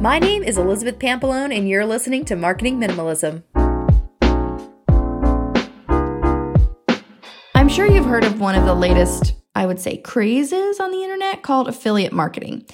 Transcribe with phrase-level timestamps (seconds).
[0.00, 3.42] My name is Elizabeth Pampalone, and you're listening to Marketing Minimalism.
[7.54, 11.02] I'm sure you've heard of one of the latest, I would say, crazes on the
[11.02, 12.64] internet called affiliate marketing.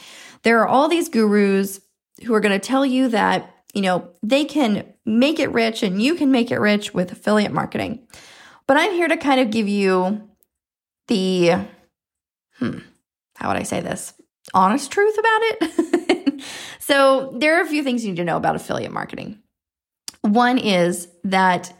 [0.44, 1.80] There are all these gurus
[2.24, 6.00] who are going to tell you that, you know, they can make it rich and
[6.00, 8.06] you can make it rich with affiliate marketing.
[8.68, 10.30] But I'm here to kind of give you
[11.08, 11.56] the,
[12.60, 12.78] hmm,
[13.34, 14.14] how would I say this?
[14.54, 15.90] Honest truth about it.
[16.86, 19.40] so there are a few things you need to know about affiliate marketing.
[20.20, 21.72] One is that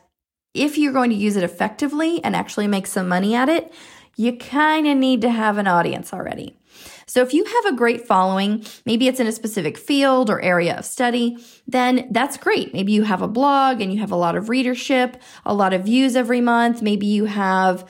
[0.53, 3.73] if you're going to use it effectively and actually make some money at it,
[4.17, 6.59] you kind of need to have an audience already.
[7.07, 10.77] So if you have a great following, maybe it's in a specific field or area
[10.77, 12.75] of study, then that's great.
[12.75, 15.85] Maybe you have a blog and you have a lot of readership, a lot of
[15.85, 16.83] views every month.
[16.83, 17.89] Maybe you have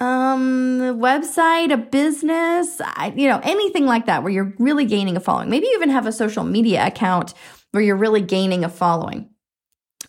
[0.00, 2.80] um website, a business,
[3.14, 5.50] you know, anything like that where you're really gaining a following.
[5.50, 7.34] Maybe you even have a social media account
[7.72, 9.28] where you're really gaining a following.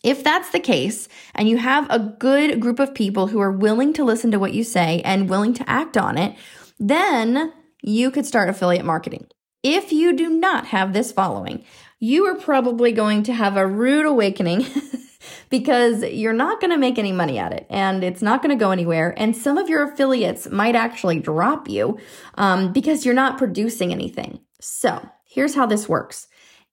[0.03, 3.94] If that's the case, and you have a good group of people who are willing
[3.94, 6.36] to listen to what you say and willing to act on it,
[6.80, 7.53] then
[7.84, 9.28] you could start affiliate marketing.
[9.62, 11.64] If you do not have this following,
[12.00, 14.66] you are probably going to have a rude awakening
[15.50, 18.64] because you're not going to make any money at it and it's not going to
[18.64, 19.14] go anywhere.
[19.17, 22.00] And some of your affiliates might actually drop you
[22.36, 24.39] um, because you're not producing anything.
[24.59, 26.28] So here's how this works.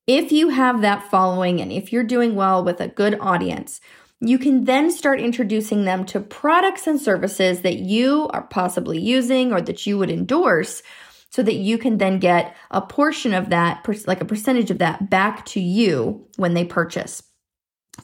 [0.06, 3.80] If you have that following and if you're doing well with a good audience,
[4.20, 9.52] you can then start introducing them to products and services that you are possibly using
[9.52, 10.82] or that you would endorse
[11.30, 15.10] so that you can then get a portion of that, like a percentage of that,
[15.10, 17.22] back to you when they purchase.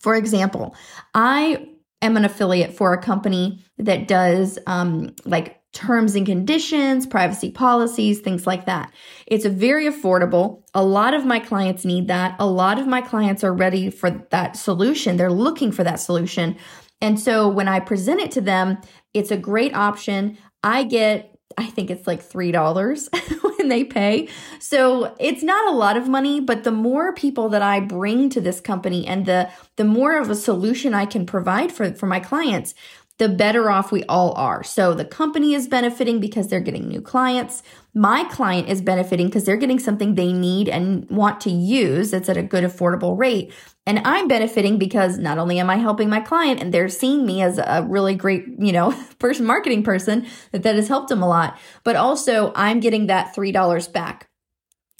[0.00, 0.74] For example,
[1.14, 1.68] I
[2.02, 8.20] am an affiliate for a company that does um, like terms and conditions, privacy policies,
[8.20, 8.92] things like that.
[9.26, 10.62] It's very affordable.
[10.72, 12.36] A lot of my clients need that.
[12.38, 15.16] A lot of my clients are ready for that solution.
[15.16, 16.56] They're looking for that solution.
[17.00, 18.78] And so when I present it to them,
[19.12, 20.38] it's a great option.
[20.62, 23.08] I get I think it's like $3
[23.68, 24.28] they pay.
[24.58, 28.40] So it's not a lot of money, but the more people that I bring to
[28.40, 32.20] this company and the the more of a solution I can provide for for my
[32.20, 32.74] clients,
[33.18, 34.64] the better off we all are.
[34.64, 37.62] So the company is benefiting because they're getting new clients.
[37.94, 42.28] My client is benefiting because they're getting something they need and want to use that's
[42.28, 43.52] at a good affordable rate.
[43.86, 47.40] And I'm benefiting because not only am I helping my client and they're seeing me
[47.40, 51.28] as a really great, you know, person marketing person that that has helped them a
[51.28, 54.28] lot, but also I'm getting that $3 back.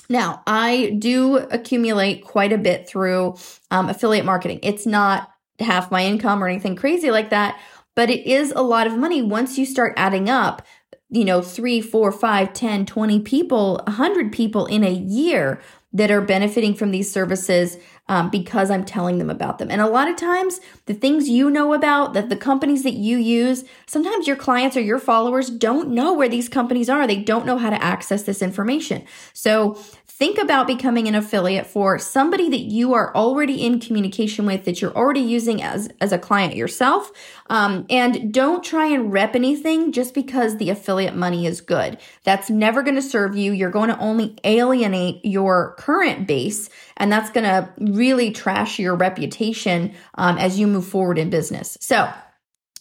[0.09, 3.37] Now, I do accumulate quite a bit through
[3.71, 4.61] um, affiliate marketing.
[4.63, 7.59] It's not half my income or anything crazy like that,
[7.95, 9.23] but it is a lot of money.
[9.23, 10.63] Once you start adding up
[11.11, 15.61] you know three four five ten twenty people 100 people in a year
[15.95, 17.79] that are benefiting from these services
[18.09, 19.71] um, because I'm telling them about them.
[19.71, 23.17] And a lot of times, the things you know about, that the companies that you
[23.17, 27.07] use, sometimes your clients or your followers don't know where these companies are.
[27.07, 29.05] They don't know how to access this information.
[29.33, 34.65] So think about becoming an affiliate for somebody that you are already in communication with,
[34.65, 37.11] that you're already using as, as a client yourself.
[37.49, 41.99] Um, and don't try and rep anything just because the affiliate money is good.
[42.23, 43.53] That's never going to serve you.
[43.53, 48.95] You're going to only alienate your current base, and that's going to really trash your
[48.95, 51.77] reputation um, as you move forward in business.
[51.81, 52.11] So,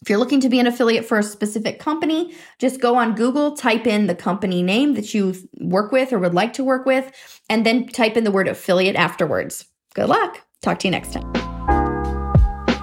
[0.02, 3.56] if you're looking to be an affiliate for a specific company, just go on Google,
[3.56, 7.10] type in the company name that you work with or would like to work with,
[7.50, 9.66] and then type in the word affiliate afterwards.
[9.94, 10.42] Good luck.
[10.62, 11.32] Talk to you next time.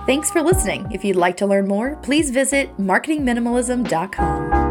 [0.07, 0.91] Thanks for listening.
[0.93, 4.70] If you'd like to learn more, please visit marketingminimalism.com.